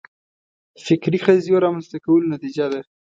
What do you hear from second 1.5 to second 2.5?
رامنځته کولو